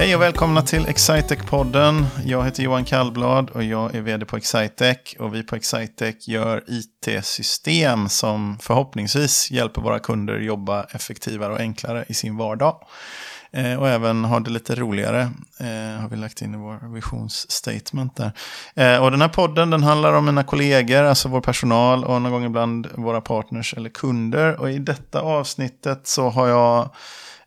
[0.00, 2.04] Hej och välkomna till Excitec-podden.
[2.24, 4.98] Jag heter Johan Kallblad och jag är vd på Excitec.
[5.18, 12.04] Och vi på Excitec gör IT-system som förhoppningsvis hjälper våra kunder jobba effektivare och enklare
[12.08, 12.76] i sin vardag.
[13.52, 15.20] Eh, och även ha det lite roligare.
[15.58, 18.32] Eh, har vi lagt in i vår visionsstatement där.
[18.74, 22.32] Eh, och den här podden den handlar om mina kollegor, alltså vår personal och någon
[22.32, 24.60] gång ibland våra partners eller kunder.
[24.60, 26.90] Och i detta avsnittet så har jag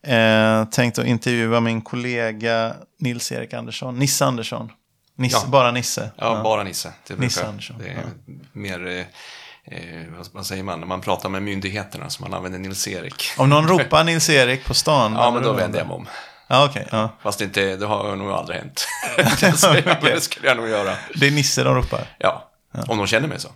[0.08, 4.00] Eh, tänkt att intervjua min kollega Nils-Erik Andersson.
[4.00, 4.72] Nisse Andersson.
[5.18, 5.48] Nisse, Ja.
[5.50, 6.12] Bara Nisse.
[6.18, 6.88] Ja, bara Nisse.
[7.08, 8.34] Det brukar- Nisse Andersson, Det är ja.
[8.54, 10.04] mer, eh, eh,
[10.34, 13.24] vad, säger man, när man pratar med myndigheterna så man använder Nils-Erik.
[13.38, 15.14] Om någon ropar Nils-Erik på stan.
[15.14, 16.08] Ja, men då vänder jag mig om.
[16.48, 16.88] Ja, okej.
[16.92, 17.10] ja.
[17.24, 18.88] Fast det, inte, det har nog aldrig hänt.
[20.02, 20.96] Det skulle jag nog göra.
[21.16, 22.08] Det är Nisse de ropar.
[22.18, 22.52] Ja,
[22.88, 23.50] om de känner mig så.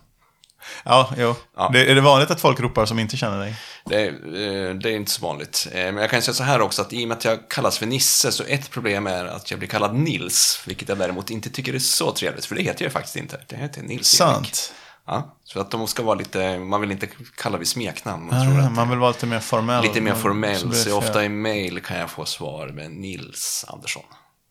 [0.84, 1.34] Ja, jo.
[1.56, 1.70] Ja.
[1.72, 3.54] Det, är det vanligt att folk ropar som inte känner dig?
[3.84, 5.68] Det, eh, det är inte så vanligt.
[5.72, 7.78] Eh, Men jag kan säga så här också att i och med att jag kallas
[7.78, 10.62] för Nisse så ett problem är att jag blir kallad Nils.
[10.66, 13.40] Vilket jag däremot inte tycker är så trevligt, för det heter jag faktiskt inte.
[13.46, 14.28] Det heter Nils Erik.
[14.34, 14.72] Sant.
[15.06, 18.26] Ja, så att de ska vara lite, man vill inte kalla vid smeknamn.
[18.26, 19.82] Man Ah, att man vill vara lite mer formell.
[19.82, 20.92] Lite mer så formell, så fel.
[20.92, 24.02] ofta i mail kan jag få svar med Nils Andersson.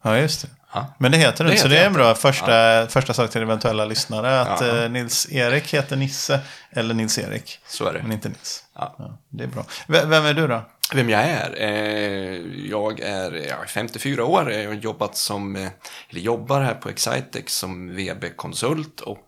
[0.03, 0.47] Ja, just det.
[0.73, 0.93] Ja.
[0.99, 3.41] Men det heter det, Det inte, så det är en bra första, första sak till
[3.41, 4.41] eventuella lyssnare.
[4.41, 4.83] Att Ja.
[4.83, 6.39] eh, Nils-Erik heter Nisse
[6.71, 7.59] eller Nils-Erik.
[7.67, 8.01] Så är det.
[8.03, 8.63] Men inte Nils.
[8.75, 9.17] Ja.
[9.29, 9.65] det är bra.
[9.87, 10.61] V- vem är du då?
[10.93, 11.55] Vem jag är?
[11.57, 15.67] Eh, jag är jag är 54 år, jag har jobbat som, eh,
[16.09, 19.27] eller jobbar här på Excitec som VB-konsult och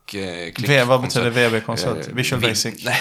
[0.56, 1.38] klick- V, vad betyder konsult.
[1.54, 2.08] VB-konsult?
[2.08, 2.86] Visual vi- Basic?
[2.86, 2.98] Nej,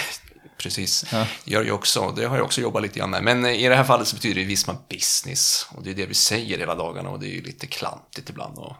[0.63, 1.05] precis.
[1.11, 1.25] Ja.
[1.43, 2.13] Det gör jag också.
[2.15, 3.23] Det har jag också jobbat lite grann med.
[3.23, 5.67] Men eh, i det här fallet så betyder det Visma Business.
[5.71, 8.59] Och det är det vi säger hela dagarna och det är ju lite klantigt ibland
[8.59, 8.75] att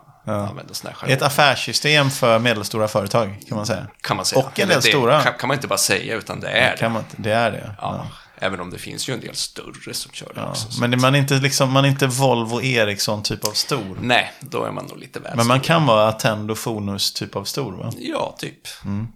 [0.49, 3.87] använda sådana här Det är ett affärssystem för medelstora företag, kan man säga.
[4.01, 4.39] kan man säga.
[4.45, 5.21] Och en del det stora.
[5.23, 6.77] Kan, kan man inte bara säga, utan det är det.
[6.77, 7.75] Kan man, det är det.
[7.81, 8.07] Ja,
[8.41, 10.49] Även om det finns ju en del större som kör det Ja.
[10.49, 10.71] också.
[10.71, 13.97] så- Men det, man, är inte liksom, man är inte Volvo Ericsson typ av stor.
[14.01, 15.65] Nej, då är man nog lite väl Men man stor.
[15.67, 17.91] kan vara Attendo Fonus typ av stor, va?
[17.97, 18.67] Ja, typ.
[18.85, 19.07] Mm.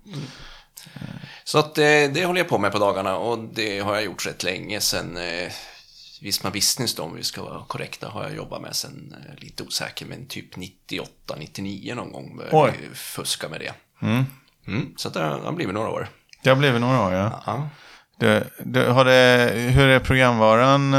[1.43, 4.25] Så att eh, det håller jag på med på dagarna och det har jag gjort
[4.25, 5.51] rätt länge sen eh,
[6.21, 9.63] Visma Business då, om vi ska vara korrekta, har jag jobbat med sen eh, lite
[9.63, 12.73] osäker, men typ 98, 99 någon gång Oj.
[12.93, 13.73] fuska med det.
[14.67, 16.07] Mm, så att det har blivit några år.
[16.43, 17.43] Det har blivit några år, ja.
[17.45, 17.69] Ja.
[18.19, 20.95] Det, det, har det, hur är programvaran,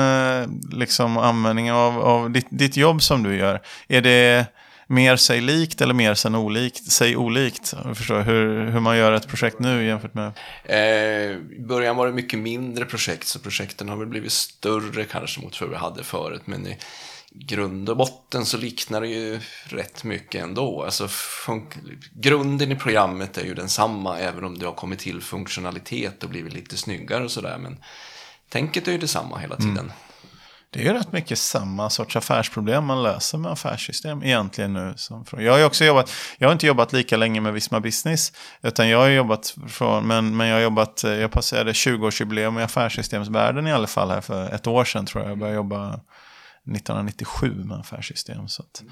[0.73, 3.63] liksom användningen av, av ditt, ditt jobb som du gör?
[3.89, 4.47] Är det
[4.87, 7.75] mer sig likt eller mer sen olikt, sig olikt?
[7.85, 10.33] Jag förstår hur, hur man gör ett projekt nu jämfört med...
[10.65, 10.79] Eh,
[11.57, 15.61] I början var det mycket mindre projekt, så projekten har väl blivit större kanske mot
[15.61, 16.43] vad vi hade förut.
[16.45, 16.77] Men i
[17.35, 20.83] grund och botten så liknar det ju rätt mycket ändå.
[20.83, 21.09] Alltså,
[22.13, 26.53] grunden i programmet är ju densamma, även om det har kommit till funktionalitet och blivit
[26.53, 27.59] lite snyggare och sådär.
[27.59, 27.77] Men
[28.49, 29.93] tänket är ju detsamma hela tiden.
[30.75, 34.95] Det är ju rätt mycket samma sorts affärsproblem man löser med affärssystem egentligen nu.
[34.97, 37.81] Som från, jag har ju också jobbat, jag har inte jobbat lika länge med Visma
[37.81, 42.61] Business, utan jag har jobbat från, men, men jag har jobbat, eh, jag passerade 20-årsjubileum
[42.61, 45.31] i affärssystemsvärlden i alla fall här för ett år sedan tror jag.
[45.31, 46.01] Jag började jobba
[46.71, 48.49] 1997 med affärssystem.
[48.49, 48.83] Så att,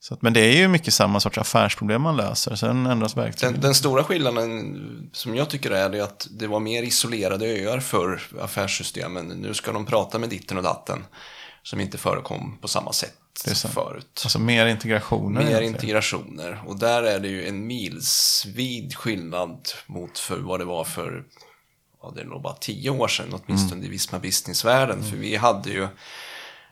[0.00, 3.52] så att, men det är ju mycket samma sorts affärsproblem man löser, sen ändras verktygen.
[3.52, 7.80] Den, den stora skillnaden som jag tycker är det att det var mer isolerade öar
[7.80, 9.26] för affärssystemen.
[9.26, 11.04] Nu ska de prata med ditten och datten
[11.62, 13.14] som inte förekom på samma sätt
[13.46, 14.20] är förut.
[14.24, 15.40] Alltså mer integrationer.
[15.40, 15.74] Mer egentligen.
[15.74, 16.62] integrationer.
[16.66, 21.24] Och där är det ju en milsvid skillnad mot för vad det var för,
[22.02, 23.84] ja det är nog bara tio år sedan, åtminstone Mm.
[23.84, 25.04] i Visma Business-världen.
[25.04, 25.88] För vi hade ju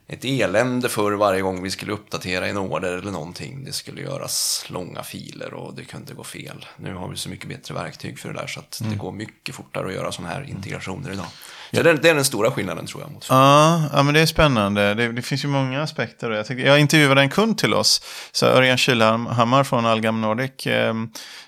[0.09, 3.65] ett elände för varje gång vi skulle uppdatera en order eller någonting.
[3.65, 6.67] Det skulle göras långa filer och det kunde gå fel.
[6.77, 8.93] Nu har vi så mycket bättre verktyg för det där så att Mm.
[8.93, 11.27] det går mycket fortare att göra sådana här integrationer idag.
[11.75, 13.11] Så det, är- det är den stora skillnaden tror jag.
[13.13, 14.95] Mot Ja, ja, men det är spännande.
[14.95, 16.31] Det, det finns ju många aspekter.
[16.31, 18.03] Jag, tycker, jag intervjuade en kund till oss,
[18.33, 20.95] så Örjan Kylhammar från Algam Nordic, eh,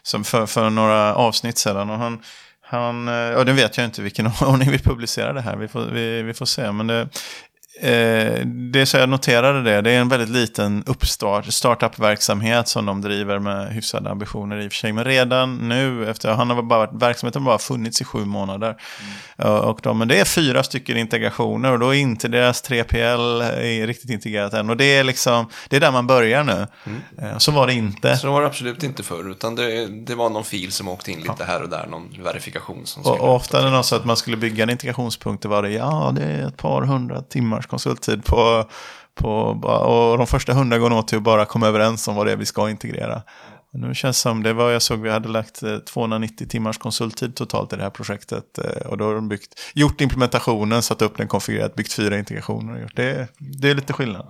[0.03, 1.91] som för, för några avsnitt sedan.
[1.91, 2.22] Och han,
[2.63, 5.84] han, eh, och det vet jag inte vilken ordning vi publicerar det här, vi får,
[5.84, 6.72] vi, vi får se.
[6.72, 7.09] Men det,
[7.82, 12.86] eh, det är så jag noterade det, det är en väldigt liten uppstart, startup-verksamhet som
[12.86, 14.92] de driver med hyfsade ambitioner i och för sig.
[14.92, 18.77] Men redan nu, efter, han har bara, verksamheten har bara funnits i sju månader.
[19.36, 23.42] Ja, Och de, men det är fyra stycken integrationer och då är inte deras 3PL
[23.42, 24.71] är riktigt integrerat än.
[24.71, 26.66] Och det är liksom, det är där man börjar nu.
[27.22, 28.16] Eh, Så var det inte.
[28.16, 31.18] Så var det absolut inte förr, utan det, det var någon fil som åkte in
[31.21, 34.36] lite här och där, någon verifikation som och ofta när någon sa att man skulle
[34.36, 38.65] bygga en integrationspunkt, det var det, ja det är ett par hundra timmars konsulttid på,
[39.15, 39.31] på
[40.11, 42.37] och de första hundra går åt till att bara komma överens om vad det är
[42.37, 43.22] vi ska integrera.
[43.72, 46.78] Och nu känns det som, det var jag såg, vi hade lagt eh, 290 timmars
[46.78, 48.59] konsulttid totalt i det här projektet.
[48.59, 52.75] Eh, och då har de byggt, gjort implementationen, satt upp den konfigurerat, byggt fyra integrationer.
[52.75, 54.27] och gjort Det, det är lite skillnad.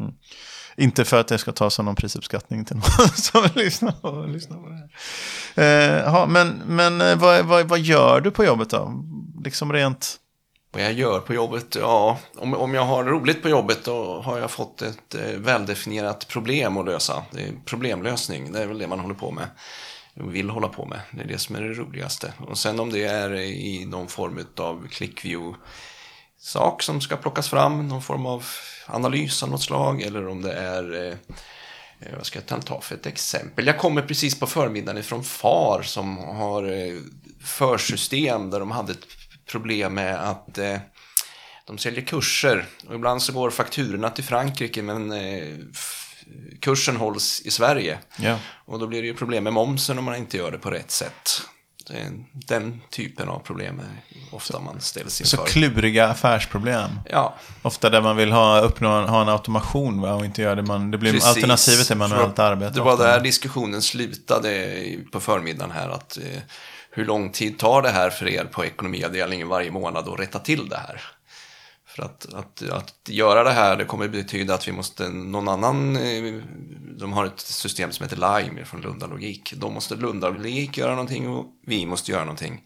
[0.00, 0.12] Mm.
[0.76, 4.56] Inte för att det ska tas som någon prisuppskattning till någon som lyssnar på, lyssnar
[4.56, 4.88] på det här.
[5.54, 9.04] Eh, ja, men men eh, vad, vad, vad gör du på jobbet då?
[9.44, 10.16] Liksom rent...
[10.72, 11.74] Vad jag gör på jobbet?
[11.80, 16.28] Ja, om, om jag har roligt på jobbet då har jag fått ett eh, väldefinierat
[16.28, 17.22] problem att lösa.
[17.30, 19.48] Det är problemlösning, det är väl det man håller på med.
[20.14, 21.00] Vill hålla på med.
[21.10, 22.32] Det är det som är det roligaste.
[22.38, 28.02] Och sen om det är i någon form av ClickView-sak som ska plockas fram, någon
[28.02, 28.44] form av
[28.86, 31.14] analys av något slag, eller om det är eh,
[32.00, 33.66] eh vad ska jag ta för ett exempel?
[33.66, 37.00] Jag kommer precis på förmiddagen ifrån FAR som har eh,
[37.44, 39.19] försystem där de hade ett
[39.50, 40.76] problem med att eh,
[41.66, 45.56] de säljer kurser och ibland så går fakturorna till Frankrike men eh,
[46.60, 47.98] kursen hålls i Sverige.
[48.16, 48.38] Ja.
[48.64, 50.90] Och då blir det ju problem med momsen om man inte gör det på rätt
[50.90, 51.42] sätt.
[51.90, 53.80] Är den typen av problem
[54.30, 55.36] ofta man ställs inför.
[55.36, 56.90] Så kluriga affärsproblem.
[57.10, 57.34] Ja.
[57.62, 60.14] Ofta där man vill ha, uppnå, ha en automation va?
[60.14, 60.90] och inte göra det man...
[60.90, 61.28] Det blir, Precis.
[61.28, 62.74] alternativet är manuellt arbete.
[62.74, 63.06] Det var ofta.
[63.06, 64.76] där diskussionen slutade
[65.12, 65.88] på förmiddagen här.
[65.88, 66.42] att eh,
[66.90, 70.68] Hur lång tid tar det här för er på ekonomiavdelningen varje månad att rätta till
[70.68, 71.02] det här?
[71.86, 75.96] För att, att, att göra det här, det kommer betyda att vi måste, någon annan,
[75.96, 76.42] eh,
[76.98, 79.54] de har ett system som heter Lime från Lunda Logik.
[79.56, 82.62] De måste Lunda Logik göra någonting och vi måste göra någonting.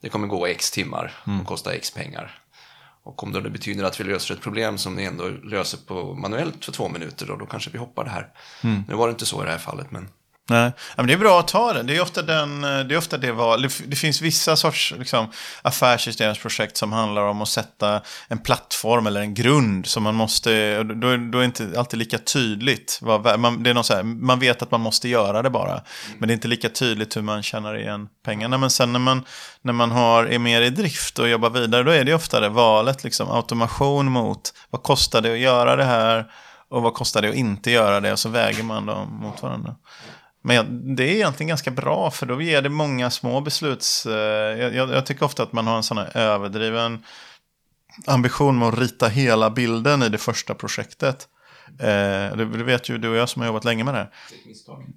[0.00, 2.42] Det kommer gå x timmar och kosta x pengar.
[3.02, 6.64] Och om det betyder att vi löser ett problem som ni ändå löser på manuellt
[6.64, 8.28] för två minuter, då, då kanske vi hoppar det här.
[8.88, 10.08] Nu var det inte så i det här fallet, men
[10.50, 11.86] Nej, men det är bra att ta den.
[11.86, 13.62] Det är ofta, den, eh, det, är ofta det val.
[13.62, 15.26] Det, det finns vissa sorts liksom,
[15.62, 20.94] affärssystemsprojekt som handlar om att sätta en plattform eller en grund som man måste, då,
[20.94, 22.98] då är det inte alltid lika tydligt.
[23.02, 25.82] Vad, man, det är något så här, man vet att man måste göra det bara.
[26.18, 28.58] Men det är inte lika tydligt hur man tjänar igen pengarna.
[28.58, 29.24] Men sen när man,
[29.62, 32.48] när man har, är mer i drift och jobbar vidare, då är det ofta det
[32.48, 36.26] valet, liksom, automation mot vad kostar det att göra det här
[36.70, 39.74] och vad kostar det att inte göra det och så väger man dem mot varandra.
[40.42, 44.06] Men det är egentligen ganska bra för då ger det många små besluts...
[44.06, 47.04] eh, Jag, jag, jag tycker ofta att man har en sån här överdriven
[48.06, 51.28] ambition med att rita hela bilden i det första projektet.
[51.80, 54.10] Eh, det, det vet ju du och jag som har jobbat länge med det här.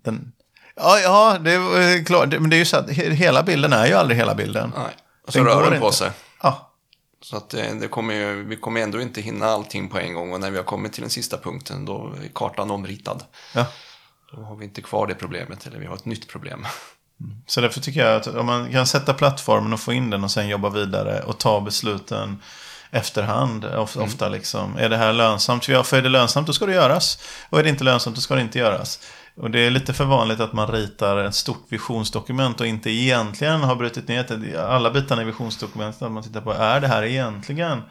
[0.03, 0.31] Den,
[0.75, 2.29] ja, ja, det är eh, klart.
[2.29, 4.73] Men det är ju så att he- hela bilden är ju aldrig hela bilden.
[4.77, 4.95] nej.
[5.27, 5.97] Och så Den rör den på inte.
[5.97, 6.11] sig.
[6.43, 6.73] Ja,
[7.21, 10.33] Så att det, det kommer ju, vi kommer ändå inte hinna allting på en gång
[10.33, 13.23] och när vi har kommit till den sista punkten då är kartan omritad.
[13.55, 13.65] ja.
[14.35, 16.67] Då har vi inte kvar det problemet eller vi har ett nytt problem.
[17.47, 20.31] Så därför tycker jag att om man kan sätta plattformen och få in den och
[20.31, 22.41] sen jobba vidare och ta besluten
[22.91, 23.65] efterhand.
[23.65, 25.67] of- Ofta liksom, är det här lönsamt?
[25.67, 27.23] Ja, för är det lönsamt då ska det göras.
[27.49, 28.99] Och är det inte lönsamt då ska det inte göras.
[29.35, 33.61] Och det är lite för vanligt att man ritar ett stort visionsdokument och inte egentligen
[33.61, 34.57] har brutit ner det.
[34.67, 37.81] Alla bitarna i visionsdokumentet, att man tittar på, är det här egentligen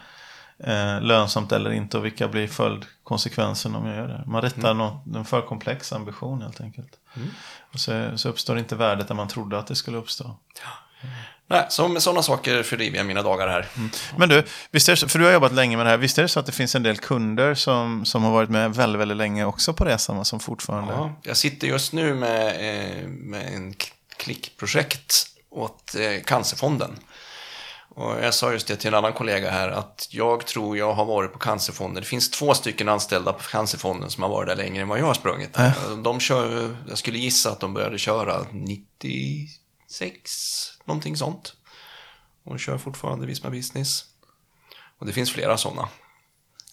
[0.65, 4.23] eh, lönsamt eller inte och vilka blir följdkonsekvenserna om jag gör det.
[4.27, 6.93] Man ritar något, en för komplex ambition helt enkelt.
[7.73, 10.37] Och så, så uppstår inte värdet där man trodde att det skulle uppstå.
[11.47, 13.67] Nej, så med sådana saker fördriver jag mina dagar här.
[14.17, 16.23] Men du, visst är det för du har jobbat länge med det här, visst är
[16.23, 19.17] det så att det finns en del kunder som, som har varit med väldigt, väldigt
[19.17, 20.93] länge också på resan och som fortfarande...
[20.93, 23.75] Ja, jag sitter just nu med, eh, med en
[24.17, 26.91] klickprojekt åt eh, Cancerfonden.
[28.01, 31.05] Och jag sa just det till en annan kollega här att jag tror jag har
[31.05, 32.03] varit på Cancerfonden.
[32.03, 35.07] Det finns två stycken anställda på Cancerfonden som har varit där längre än vad jag
[35.07, 35.57] har sprungit.
[36.05, 41.53] De kör, jag skulle gissa att de började köra 96, någonting sånt.
[42.45, 44.05] Och kör fortfarande Visma Business.
[44.99, 45.89] Och det finns flera sådana.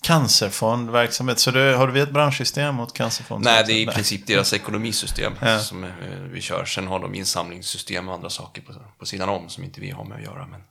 [0.01, 3.43] Cancerfondverksamhet, så du, har du ett branschsystem mot cancerfond?
[3.43, 5.59] Nej, det är i princip deras ekonomisystem Ja.
[5.59, 5.89] som eh,
[6.31, 6.65] vi kör.
[6.65, 10.03] Sen har de insamlingssystem och andra saker på, på sidan om som inte vi har
[10.03, 10.47] med att göra.
[10.47, 10.61] Men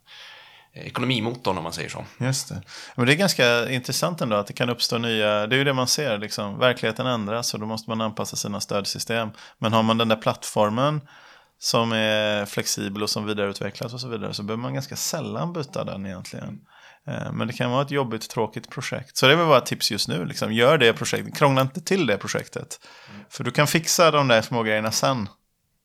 [0.76, 2.04] ekonomimotorn om man säger så.
[2.18, 2.62] Just det.
[2.94, 5.72] Men det är ganska intressant ändå att det kan uppstå nya, det är ju det
[5.72, 6.58] man ser, liksom.
[6.58, 9.30] verkligheten ändras och då måste man anpassa sina stödsystem.
[9.58, 11.00] Men har man den där plattformen
[11.58, 15.84] som är flexibel och som vidareutvecklas och så vidare så behöver man ganska sällan byta
[15.84, 16.60] den egentligen.
[17.06, 19.16] Eh, Men det kan vara ett jobbigt, tråkigt projekt.
[19.16, 20.24] Så det är väl bara ett tips just nu.
[20.24, 20.52] Liksom.
[20.52, 22.80] Gör det projektet, krångla inte till det projektet.
[23.30, 25.28] För du kan fixa de där små grejerna sen.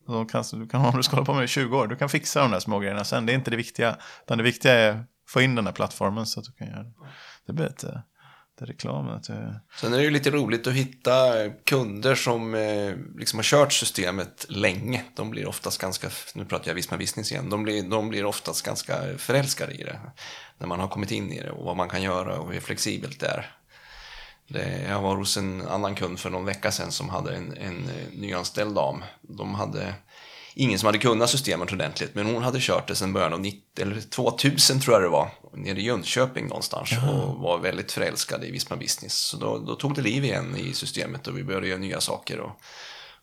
[0.07, 1.95] Då kan, du kan, om du ska hålla på med det i 20 år, du
[1.95, 3.25] kan fixa de där små grejerna sen.
[3.25, 3.97] Det är inte det viktiga.
[4.23, 6.83] Utan det viktiga är att få in den där plattformen så att du kan göra
[6.83, 6.93] det.
[7.47, 7.99] Det blir lite eh,
[8.59, 9.07] det är reklam.
[9.07, 9.53] Att du...
[9.81, 14.45] Sen är det ju lite roligt att hitta kunder som eh, liksom har kört systemet
[14.49, 15.03] länge.
[15.15, 18.65] De blir oftast ganska, nu pratar jag Visma Business igen, de blir, de blir oftast
[18.65, 19.99] ganska förälskade i det.
[20.57, 23.19] När man har kommit in i det och vad man kan göra och hur flexibelt
[23.19, 23.55] det är.
[24.53, 27.89] Det, jag var hos en annan kund för någon vecka sedan som hade en, en
[27.89, 29.03] eh, nyanställd dam.
[29.21, 29.93] De hade
[30.53, 32.15] ingen som hade kunnat systemet ordentligt.
[32.15, 35.29] Men hon hade kört det sedan början av 90, eller 2000 tror jag det var.
[35.53, 36.91] Nere i Jönköping någonstans.
[36.91, 39.13] Och var väldigt förälskad i Visma Business.
[39.13, 42.39] Så då, då tog det liv igen i systemet och vi började göra nya saker.
[42.39, 42.51] Och,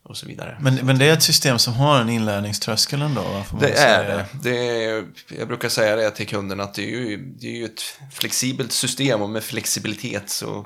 [0.03, 0.57] och så vidare.
[0.59, 3.43] Men, men det är ett system som har en inlärningströskel ändå?
[3.59, 4.25] Det är det.
[4.43, 5.05] det är,
[5.37, 7.81] jag brukar säga det till kunderna att det är, ju, det är ju ett
[8.13, 10.65] flexibelt system och med flexibilitet så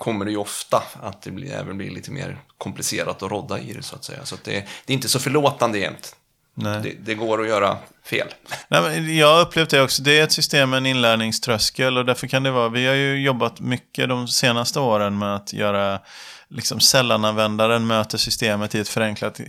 [0.00, 3.72] kommer det ju ofta att det blir, även blir lite mer komplicerat att rodda i
[3.72, 4.24] det så att säga.
[4.24, 6.16] Så att det, det är inte så förlåtande jämt.
[6.54, 8.26] Det, det går att göra fel.
[8.68, 10.02] Nej, jag har upplevt det också.
[10.02, 13.22] Det är ett system med en inlärningströskel och därför kan det vara, vi har ju
[13.22, 16.00] jobbat mycket de senaste åren med att göra
[16.48, 19.40] liksom sällananvändaren möter systemet i ett förenklat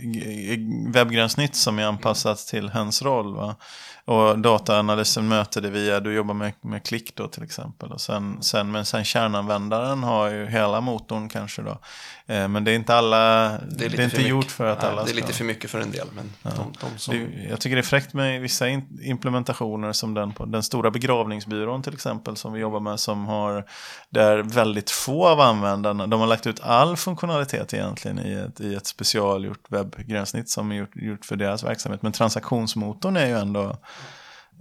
[0.88, 3.34] webbgränssnitt som är anpassat till hens roll.
[3.34, 3.56] Va?
[4.04, 7.92] Och dataanalysen möter det via, du jobbar med, med klick då till exempel.
[7.92, 11.78] Och sen, sen, men sen kärnanvändaren har ju hela motorn kanske då.
[12.26, 14.90] Eh, men det är inte alla, det är, lite inte för gjort för att Nej,
[14.90, 15.16] alla Det är ska...
[15.16, 17.14] lite för mycket för en del, men de, de som...
[17.14, 20.90] Det, jag tycker det är fräckt med vissa in, implementationer som den på den stora
[20.90, 23.64] begravningsbyrån till exempel som vi jobbar med som har
[24.10, 28.74] där väldigt få av användarna, de har lagt ut all funktionalitet egentligen i ett, i
[28.74, 32.02] ett specialgjort webbgränssnitt som är gjort, gjort för deras verksamhet.
[32.02, 33.76] Men transaktionsmotorn är ju ändå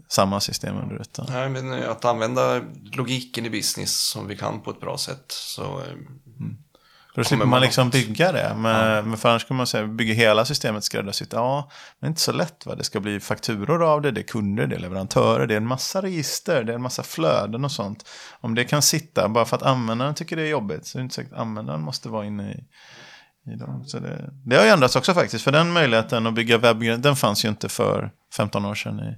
[0.07, 1.25] samma system under ytan.
[1.29, 2.61] Nej, men att använda
[2.93, 5.25] logiken i business som vi kan på ett bra sätt.
[5.27, 5.85] Så, eh,
[7.13, 8.53] För då slipper man liksom bygga det.
[8.57, 11.33] Men, men för annars kan man säga, bygga hela systemet skräddarsytt.
[11.33, 12.65] Ja, men inte så lätt.
[12.65, 12.75] Va?
[12.75, 15.67] Det ska bli fakturor av det, det är kunder, det är leverantörer, det är en
[15.67, 18.09] massa register, det är en massa flöden och sånt.
[18.41, 21.03] Om det kan sitta, bara för att användaren tycker det är jobbigt, så är det
[21.03, 22.63] inte säkert att användaren måste vara inne i,
[23.51, 23.83] i dem.
[23.85, 27.15] Så det, det har ju ändrats också faktiskt, för den möjligheten att bygga webbgränser, den
[27.15, 28.99] fanns ju inte för 15 år sedan.
[28.99, 29.17] I,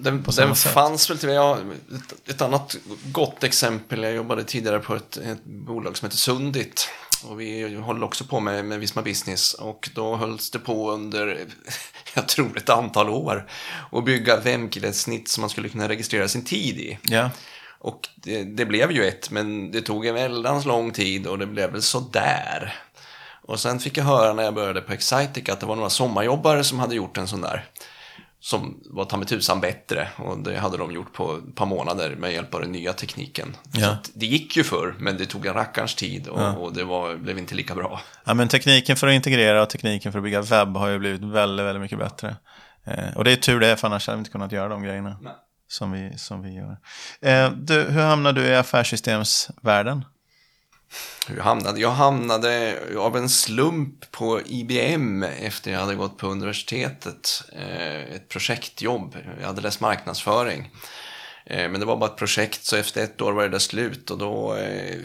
[0.00, 1.58] Den, den fanns väl till ja,
[1.94, 4.02] ett, ett annat gott exempel.
[4.02, 6.88] Jag jobbade tidigare på ett, ett bolag som heter Sundit.
[7.24, 9.54] Och vi håller också på med, med Visma Business.
[9.54, 11.38] Och då hölls det på under,
[12.14, 13.50] jag tror ett antal år.
[13.92, 16.98] Att bygga webbgränssnitt som man skulle kunna registrera sin tid i.
[17.02, 17.30] ja.
[17.78, 21.46] Och det, det blev ju ett, men det tog en väldans lång tid och det
[21.46, 22.74] blev väl sådär.
[23.42, 26.64] Och sen fick jag höra när jag började på Excitic att det var några sommarjobbare
[26.64, 27.64] som hade gjort en sån där.
[28.46, 32.16] Som var ta mig tusan bättre och det hade de gjort på ett par månader
[32.16, 33.56] med hjälp av den nya tekniken.
[33.72, 33.96] Ja.
[34.14, 37.38] det gick ju förr, men det tog en rackarns tid och, och det var, blev
[37.38, 38.00] inte lika bra.
[38.24, 41.22] Ja, men tekniken för att integrera och tekniken för att bygga webb har ju blivit
[41.22, 42.36] väldigt, väldigt mycket bättre.
[42.84, 45.18] Eh, och det är tur det, för annars hade vi inte kunnat göra de grejerna
[45.22, 45.32] Nej.
[45.68, 46.78] som vi, som vi gör.
[47.20, 50.04] Eh, du, hur hamnade du i affärssystemsvärlden?
[51.28, 51.90] Hur hamnade jag?
[51.90, 57.42] hamnade av en slump på IBM efter jag hade gått på universitetet.
[57.52, 59.16] Eh, ett projektjobb.
[59.40, 60.70] Jag hade läst marknadsföring.
[61.46, 64.18] Eh, men det var bara ett projekt så efter ett år var det slut och
[64.18, 64.98] då eh,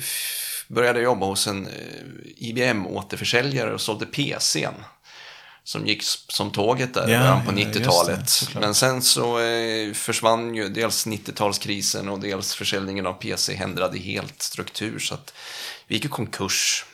[0.68, 1.68] började jag jobba hos en
[2.38, 4.74] IBM-återförsäljare och sålde PCn.
[5.64, 8.30] Som gick som tåget där Ja, på ja, just det, 90-talet.
[8.30, 8.62] såklart.
[8.64, 14.42] Men sen så eh, försvann ju dels 90-talskrisen och dels försäljningen av PC ändrade helt
[14.42, 15.00] struktur.
[15.00, 15.34] Så att
[15.88, 16.86] vi gick i konkurs.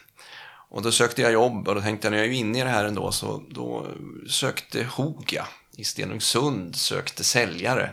[0.70, 2.70] Och då sökte jag jobb och då tänkte jag när jag är inne i det
[2.70, 3.88] här ändå så då
[4.30, 5.48] sökte Hoga
[5.78, 7.92] i Stenungsund sökte säljare.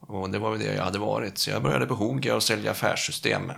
[0.00, 1.38] Och det var väl det jag hade varit.
[1.38, 3.52] Så jag började på Hoga och sälja affärssystem.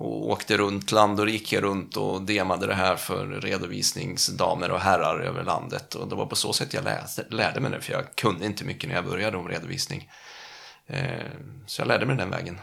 [0.00, 5.20] Och åkte runt land och rike runt och demade det här för redovisningsdamer och herrar
[5.20, 5.94] över landet.
[5.94, 8.64] Och det var på så sätt jag läste, lärde mig det, för jag kunde inte
[8.64, 10.10] mycket när jag började om redovisning.
[10.86, 11.26] Eh,
[11.66, 12.58] så jag lärde mig den vägen.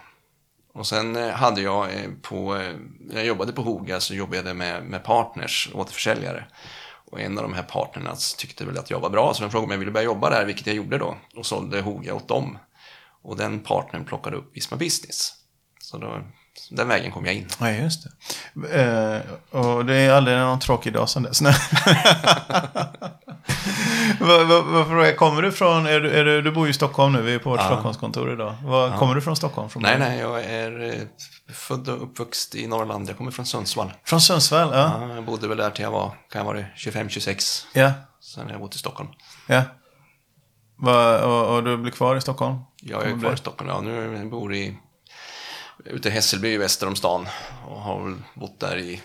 [0.73, 2.53] Och sen eh, hade jag eh, på,
[2.99, 6.45] när jag jobbade på Hoga så jobbade jag med, med partners, återförsäljare.
[7.11, 9.65] Och en av de här partnerna tyckte väl att jag var bra, så de frågade
[9.65, 11.17] om jag ville börja jobba där, vilket jag gjorde då.
[11.35, 12.57] Och sålde Hoga åt dem.
[13.21, 15.33] Och den partnern plockade upp Visma Business.
[15.79, 16.21] Så då,
[16.71, 17.47] den vägen kom jag in.
[17.59, 18.81] Ja, just det.
[18.81, 19.21] Eh,
[19.61, 21.41] och det är aldrig någon tråkig dag sedan dess.
[24.19, 27.33] Jag, kommer du från, är du, är du, du bor ju i Stockholm nu, vi
[27.33, 27.65] är på vårt Ja.
[27.65, 28.55] Stockholmskontor idag.
[28.63, 29.69] Vad, Kommer du från Stockholm?
[29.69, 33.09] Från Nej, nej, jag är eh, född och uppvuxen i Norrland.
[33.09, 33.93] Jag kommer från Sundsvall.
[34.03, 34.99] Från Sundsvall, ja.
[35.09, 37.65] Ja, jag bodde väl där till jag var, kan jag vara 25-26.
[37.73, 39.09] Ja, Sen har jag bott i Stockholm.
[39.47, 39.61] ja.
[40.79, 42.57] Va, och, och du blir kvar i Stockholm?
[42.81, 43.69] Jag är kvar i Stockholm.
[43.69, 44.77] Ja, nu jag bor i
[45.85, 47.27] ute i Hässelby väster om stan.
[47.67, 49.01] Och har bott där i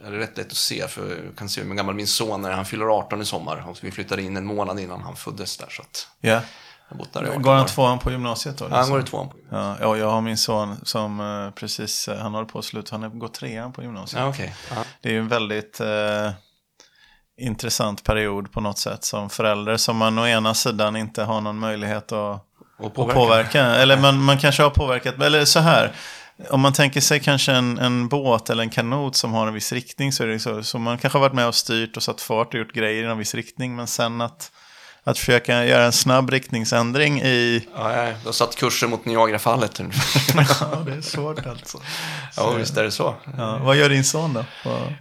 [0.00, 2.50] det är rätt lätt att se, för jag kan se hur gammal min son är.
[2.50, 3.64] Han fyller 18 i sommar.
[3.68, 5.68] Och vi flyttade in en månad innan han föddes där.
[5.70, 6.30] Så att Ja.
[6.30, 6.40] jag
[6.88, 8.66] har bott där i 18 Går han tvåan på gymnasiet då?
[8.70, 12.08] Ja, han går i tvåan på Ja, ja, jag har min son som eh, precis,
[12.08, 14.38] eh, han håller på att sluta, han går trean på gymnasiet.
[14.38, 14.44] Ja.
[14.70, 14.84] Ja.
[15.00, 16.30] Det är ju en väldigt eh,
[17.36, 21.58] intressant period på något sätt som förälder som man å ena sidan inte har någon
[21.58, 23.18] möjlighet att Och påverka.
[23.18, 23.60] påverka.
[23.64, 25.92] Eller man, man kanske har påverkat, eller så här.
[26.50, 29.72] om man tänker sig kanske en, en båt eller en kanot som har en viss
[29.72, 32.20] riktning så är det så, så man kanske har varit med och styrt och satt
[32.20, 33.76] fart och gjort grejer i en viss riktning.
[33.76, 34.50] Men sen att,
[35.04, 37.68] att försöka göra en snabb riktningsändring i...
[37.76, 39.78] Ja, du har satt kurser mot Niagarafallet.
[40.60, 41.78] ja, det är svårt alltså.
[42.36, 43.14] ja, visst är det så.
[43.36, 44.44] Ja, vad gör din son då?
[44.64, 44.94] Vad...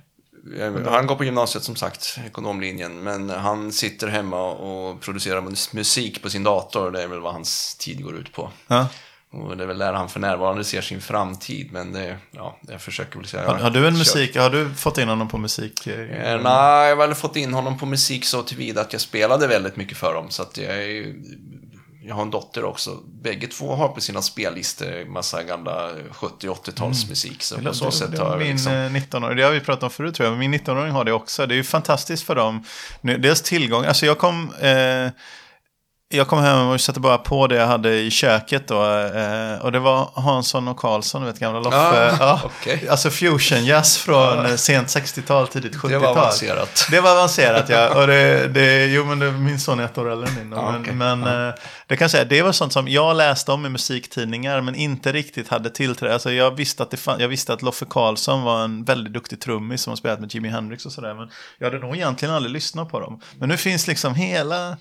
[0.86, 3.04] Han går på gymnasiet som sagt, ekonomlinjen.
[3.04, 6.92] Men han sitter hemma och producerar musik på sin dator.
[6.92, 8.52] Det är väl vad hans tid går ut på.
[8.68, 8.88] Ja.
[9.32, 11.72] Och det är väl där han för närvarande ser sin framtid.
[11.72, 13.48] Men det, ja, jag försöker väl säga.
[13.48, 15.88] Har, har du en musik, har du fått in honom på musik?
[15.88, 19.48] Eh, nej, jag har väl fått in honom på musik så tillvida att jag spelade
[19.48, 20.30] väldigt mycket för dem.
[20.30, 21.14] Så att jag är
[22.06, 23.00] jag har en dotter också.
[23.22, 27.54] Bägge två har på sina spellistor massa gamla 70 80-talsmusik.
[27.54, 27.74] Mm.
[27.74, 28.94] Så på så sätt har Min liksom...
[28.94, 31.14] 19 år, det har vi pratat om förut tror jag, men min 19-åring har det
[31.14, 31.46] också.
[31.46, 32.64] Det är ju fantastiskt för dem.
[33.02, 34.54] Dels tillgång, alltså jag kom...
[34.62, 35.12] Eh,
[36.14, 38.84] jag kom hem och satte bara på det jag hade i köket då.
[39.00, 41.78] Eh, och det var Hansson och Karlsson, du vet gamla Loffe.
[41.78, 42.88] Ah, ja, okay.
[42.88, 44.58] Alltså fusion jazz från ah.
[44.58, 45.92] sent 60-tal, tidigt 70-tal.
[45.92, 46.88] Det var avancerat.
[46.92, 47.90] Det var avancerat ja.
[48.02, 50.54] Och det, det, jo men det, min son är ett år äldre än din.
[50.54, 50.94] Ah, men okay.
[50.94, 51.48] men ah.
[51.48, 51.54] eh,
[51.88, 55.12] det kan jag säga, det var sånt som jag läste om i musiktidningar men inte
[55.12, 56.14] riktigt hade tillträde.
[56.14, 59.40] Alltså jag visste att, det fann, jag visste att Loffe Karlsson var en väldigt duktig
[59.40, 61.14] trummis som har spelat med Jimi Hendrix och sådär.
[61.14, 63.22] Men jag hade nog egentligen aldrig lyssnat på dem.
[63.40, 64.78] Men nu finns liksom hela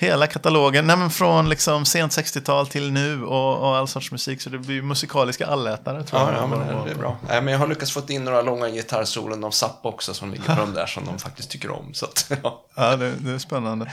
[0.00, 4.40] Hela katalogen, nej från liksom sent 60-tal till nu och, och all sorts musik.
[4.42, 6.42] Så det blir musikaliska allätare tror ja, jag.
[6.42, 7.16] Ja, men det, det är bra.
[7.28, 10.44] Nej, men jag har lyckats få in några långa gitarrsolon av Zapp också som ligger
[10.44, 11.94] på de där som de faktiskt tycker om.
[11.94, 13.92] Så att, ja, ja det, det, är spännande.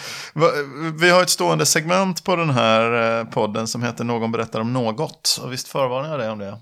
[1.01, 4.73] Vi har ett stående segment på den här eh, podden som heter Någon berättar om
[4.73, 5.39] något.
[5.43, 6.57] Och visst förvarnar jag dig om det?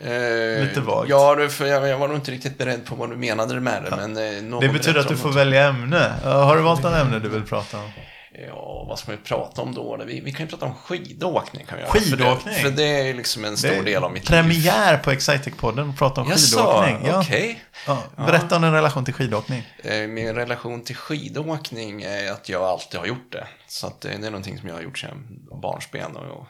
[0.00, 1.08] Eh, Lite vagt.
[1.08, 3.88] Ja, för jag, jag, var nog inte riktigt beredd på vad du menade med det.
[3.90, 3.96] Ja.
[3.96, 4.16] Men,
[4.52, 6.12] eh, det betyder att du får välja ämne.
[6.24, 7.90] Har du valt något ämne du vill prata om?
[8.38, 10.04] Ja, vad ska vi prata om då?
[10.06, 11.66] Vi, vi kan ju prata om skidåkning.
[11.66, 11.92] Kan vi göra.
[11.92, 12.54] Skidåkning?
[12.54, 14.62] För det, för det är liksom en stor del av mitt premiär liv.
[14.62, 17.10] Premiär på Excitec-podden, prata om Jaså, skidåkning.
[17.10, 17.20] Ja.
[17.20, 17.56] Okay.
[17.86, 18.56] Ja, berätta ja.
[18.56, 19.62] om din relation till skidåkning.
[20.08, 23.46] Min relation till skidåkning är att jag alltid har gjort det.
[23.66, 26.46] Så att det är någonting som jag har gjort sedan barnsben och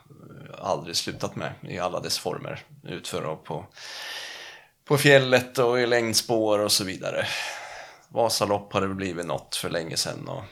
[0.62, 2.62] aldrig slutat med i alla dess former.
[2.88, 3.66] Utföra på,
[4.88, 7.26] på fjället och i längdspår och så vidare.
[8.08, 10.28] Vasalopp har det blivit något för länge sedan.
[10.28, 10.42] Och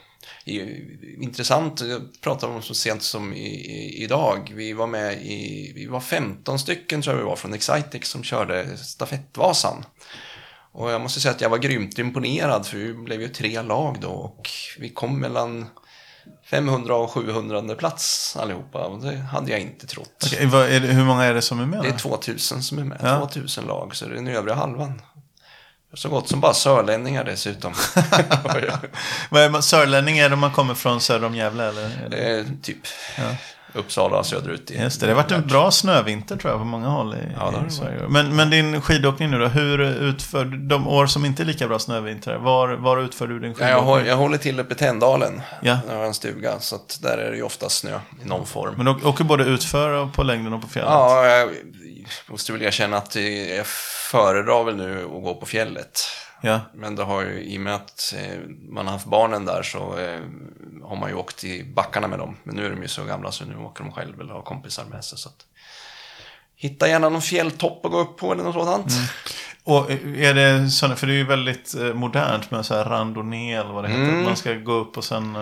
[1.19, 4.53] intressant, jag pratade om så sent som i, i, idag.
[4.55, 8.23] Vi var med i, vi var 15 stycken tror jag vi var från Excitec som
[8.23, 9.85] körde stafettvasan.
[10.71, 13.97] Och jag måste säga att jag var grymt imponerad för vi blev ju tre lag
[14.01, 15.65] då och vi kom mellan
[16.49, 20.23] 500 och 700 plats allihopa och det hade jag inte trott.
[20.25, 21.81] Okej, vad det, hur många är det som är med?
[21.81, 23.17] Det är 2000 som är med, Ja.
[23.17, 25.01] 2000 lag så det är den övriga halvan.
[25.95, 27.73] Så gott som bara sörlänningar dessutom.
[29.29, 31.83] Vad är man, sörlänning är det om man kommer från söder om Gävle eller?
[31.83, 32.77] Är det- Eh, typ
[33.17, 33.23] Ja.
[33.79, 34.71] Uppsala söderut.
[34.71, 37.17] i- Just det, det har varit en bra snövinter tror jag på många håll i,
[37.39, 37.99] Ja, i Sverige.
[38.09, 41.79] Men, men din skidåkning nu då, hur utför de år som inte är lika bra
[41.79, 42.37] snövintrar?
[42.37, 43.69] Var, var utför du din Ja, skidåkning?
[43.69, 45.41] jag, håller, jag håller till uppe i Tänndalen.
[45.61, 45.77] Ja.
[45.89, 48.73] Jag har en stuga, så där är det ju ofta snö i någon form.
[48.77, 50.91] Men du åker både utför och på längden och på fjället?
[50.91, 51.49] Ja, jag
[52.27, 53.15] måste väl erkänna att
[53.57, 53.67] jag
[54.11, 55.99] föredrar väl nu att gå på fjället.
[56.41, 56.59] Ja.
[56.73, 58.39] Men det har ju, i och med att eh,
[58.69, 60.19] man har haft barnen där så eh,
[60.83, 62.37] har man ju åkt i backarna med dem.
[62.43, 64.85] Men nu är de ju så gamla så nu åker de själv eller har kompisar
[64.85, 65.17] med sig.
[65.17, 65.45] Så att,
[66.55, 68.91] hitta gärna någon fjälltopp att gå upp på eller något sådant.
[68.91, 69.05] Mm.
[69.63, 73.59] Och är det sådana, för det är ju väldigt eh, modernt med så här randonnée
[73.59, 74.03] eller vad det heter.
[74.03, 74.23] Mm.
[74.23, 75.37] Man ska gå upp och sen...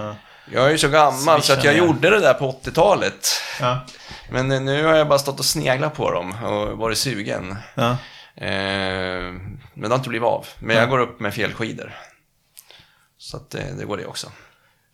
[0.48, 1.80] eh, Jag är ju så gammal så att jag ner.
[1.80, 3.28] gjorde det där på 80-talet.
[3.60, 3.86] Ja,
[4.32, 7.56] Men eh, nu har jag bara stått och sneglat på dem och varit sugen.
[7.76, 7.98] ja.
[8.36, 9.32] Eh,
[9.74, 10.46] men det har inte blivit av.
[10.60, 11.94] Men jag går upp med fjällskidor.
[13.18, 14.28] Så att det, det går det också.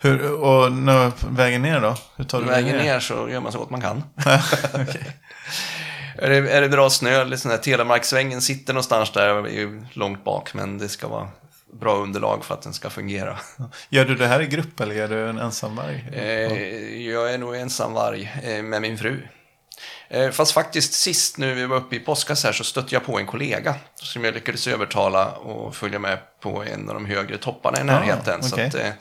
[0.02, 1.96] Hur, och när, vägen ner då?
[2.16, 4.04] Hur tar du Vägen ner så gör man så gott man kan.
[6.22, 10.54] Är det, är det bra snö, eller sån här Telemarksvängen sitter någonstans där långt bak.
[10.54, 11.28] Men det ska vara
[11.74, 13.40] bra underlag för att den ska fungera.
[13.90, 16.10] Gör du det här i grupp eller är du en ensamvarg?
[16.14, 19.22] Eh, jag är nog ensam varg eh, med min fru.
[20.08, 23.20] Eh, fast faktiskt sist nu vi var uppe i påskas här så stötte jag på
[23.20, 27.82] en kollega som jag lyckades övertala och följa med på en av de högre topparna
[27.82, 28.44] i närheten.
[28.44, 28.68] Så okej.
[28.68, 28.92] att, eh,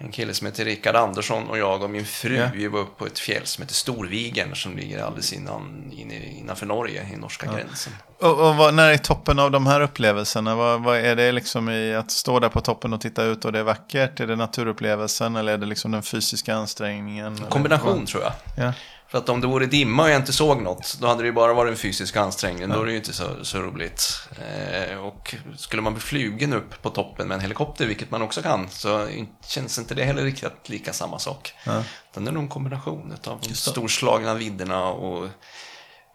[0.00, 2.48] en kille som heter Rickard Andersson och jag och min fru, Ja.
[2.54, 6.66] vi var uppe på ett fjäll som heter Storvigen som ligger alldeles innan, in, innanför
[6.66, 7.92] Norge, i norska gränsen.
[8.20, 10.54] Och, och vad, när är toppen av de här upplevelserna?
[10.54, 13.52] Vad, vad är det liksom i att stå där på toppen och titta ut och
[13.52, 14.20] det är vackert?
[14.20, 17.38] Är det naturupplevelsen eller är det liksom den fysiska ansträngningen?
[17.48, 18.32] Kombination tror jag.
[18.56, 18.72] Ja.
[19.08, 21.32] För att om det vore dimma och jag inte såg något, då hade det ju
[21.32, 22.68] bara varit en fysisk ansträngning.
[22.68, 24.28] Då är det ju inte så, så roligt.
[24.30, 28.42] Eh, och skulle man bli flugen upp på toppen med en helikopter, vilket man också
[28.42, 29.08] kan, så
[29.46, 31.54] känns inte det heller riktigt lika samma sak.
[31.64, 31.82] Ja.
[32.10, 35.28] Utan det är nog en kombination av de storslagna vidderna och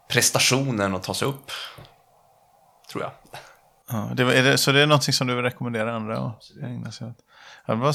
[0.10, 1.52] prestationen att ta sig upp.
[2.92, 3.12] Tror jag.
[3.94, 6.92] Ja, det, var- det, så det är någonting som du vill rekommendera andra att ägna
[6.92, 7.16] sig åt?
[7.66, 7.94] Ja, det, var,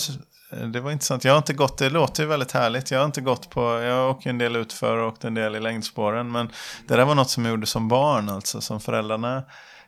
[0.73, 1.25] det var intressant.
[1.25, 2.91] Jag har inte gått, det låter ju väldigt härligt.
[2.91, 5.61] Jag har inte gått på, jag åker en del utför och åkt en del i
[5.61, 6.33] längdspåren.
[6.33, 6.51] Men
[6.89, 9.43] det där var något som jag gjorde som barn, alltså som föräldrarna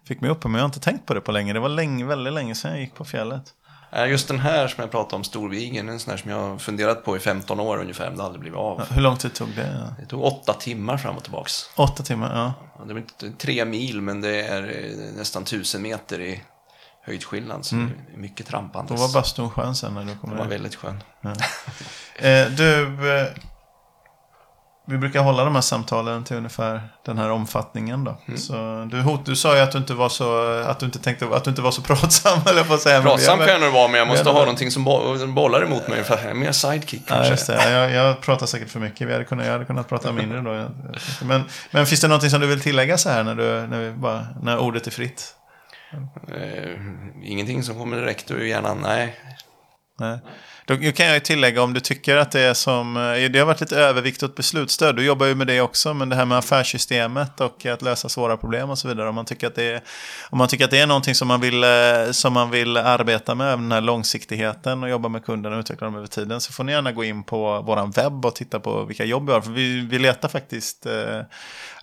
[0.09, 0.49] fick mig upp på.
[0.49, 1.53] Men jag har inte tänkt på det på länge.
[1.53, 3.43] Det var länge, väldigt länge sedan jag gick på fjället.
[3.93, 6.59] Eh, Just den här som jag pratade om, Storvigen, en sån här som jag har
[6.59, 8.83] funderat på i 15 år ungefär, men det har aldrig blivit av.
[8.93, 9.95] Hur lång tid tog det?
[10.01, 11.71] Det tog åtta timmar fram och tillbaks.
[11.77, 12.53] Åtta timmar, ja.
[12.79, 16.43] Ja, Det är inte tre mil, men det är eh, nästan tusen meter i
[17.03, 17.65] höjdskillnad.
[17.65, 17.83] Så det
[18.15, 19.01] är mycket Då trampandes.
[19.01, 21.03] var bastun skön sen när du kom Den var väldigt skön.
[22.17, 22.97] Eh, du,
[24.91, 28.17] vi brukar hålla de här samtalen till ungefär den här omfattningen då.
[28.29, 28.39] Mm.
[28.41, 28.55] Så
[28.91, 31.45] du, hot, du sa ju att du inte var så, att du inte tänkte, att
[31.45, 33.03] du inte var så pratsam eller på att säga.
[33.03, 35.89] Pratsam kan jag nog vara, men jag måste ha väl- någonting som bo- bollar emot
[35.89, 36.35] mig ungefär.
[36.35, 37.53] Mer sidekick Ja, kanske.
[37.53, 37.71] det.
[37.71, 39.09] Jag, jag pratar säkert för mycket.
[39.09, 40.51] Vi hade kunnat, jag hade kunnat prata mindre då.
[40.55, 40.71] Jag-
[41.21, 41.27] jag.
[41.27, 43.91] Men, men finns det någonting som du vill tillägga så här när, du, när, vi
[43.93, 45.35] bara, när ordet är fritt?
[46.29, 46.71] Eh,
[47.25, 49.17] ingenting som kommer direkt ur hjärnan, nej.
[49.99, 50.19] Nej.
[50.71, 53.47] Då kan jag ju tillägga om du tycker att det är som, eh, det har
[53.47, 54.97] varit lite övervikt åt beslutsstöd.
[54.97, 58.37] Du jobbar ju med det också, men det här med affärssystemet och att lösa svåra
[58.37, 59.09] problem och så vidare.
[59.09, 59.81] Om man tycker att det är,
[60.31, 61.71] om man tycker att det är någonting som man, vill, eh,
[62.11, 65.97] som man vill arbeta med, den här långsiktigheten och jobba med kunderna och utveckla dem
[65.97, 69.05] över tiden, så får ni gärna gå in på vår webb och titta på vilka
[69.05, 69.41] jobb vi har.
[69.41, 71.19] För vi, vi letar faktiskt eh,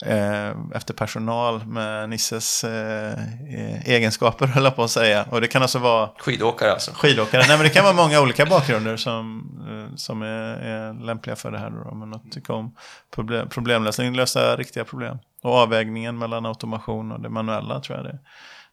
[0.01, 5.25] eh, efter personal med Nisses eh, eh, egenskaper, höll jag på att säga.
[5.29, 6.91] Och det kan alltså vara Skidåkare alltså.
[6.93, 7.43] skidåkare.
[7.47, 11.51] Nej, men det kan vara många olika bakgrunder som, eh, som är, är lämpliga för
[11.51, 11.69] det här.
[11.69, 12.75] Då, men att tycka om
[13.11, 15.17] problem, problemlösning, lösa riktiga problem.
[15.41, 18.19] Och avvägningen mellan automation och det manuella tror jag det,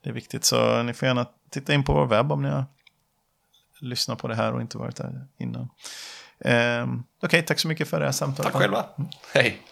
[0.03, 0.45] det är viktigt.
[0.45, 2.64] Så ni får gärna titta in på vår webb om ni har
[3.81, 5.69] lyssnat på det här och inte varit där innan.
[6.38, 6.87] Eh,
[7.23, 8.53] Okej, tack så mycket för det här samtalet.
[8.53, 8.85] Tack själva.
[9.35, 9.62] Hej.